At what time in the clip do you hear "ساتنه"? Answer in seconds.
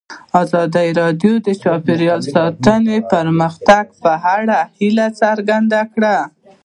2.33-2.95